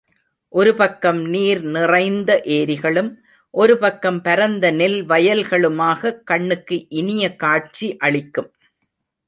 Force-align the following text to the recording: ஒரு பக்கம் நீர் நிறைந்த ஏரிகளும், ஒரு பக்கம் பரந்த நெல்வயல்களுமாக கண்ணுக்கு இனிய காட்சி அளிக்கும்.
ஒரு 0.53 0.71
பக்கம் 0.75 1.19
நீர் 1.25 1.61
நிறைந்த 1.65 2.41
ஏரிகளும், 2.55 3.11
ஒரு 3.53 3.77
பக்கம் 3.77 4.21
பரந்த 4.21 4.71
நெல்வயல்களுமாக 4.71 6.23
கண்ணுக்கு 6.23 6.77
இனிய 6.89 7.35
காட்சி 7.35 7.89
அளிக்கும். 7.97 8.49